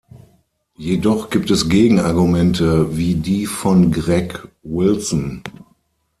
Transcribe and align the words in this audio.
Jedoch 0.77 1.29
gibt 1.29 1.51
es 1.51 1.69
Gegenargumente, 1.69 2.97
wie 2.97 3.13
die 3.13 3.45
von 3.45 3.91
Greg 3.91 4.47
Wilson. 4.63 5.43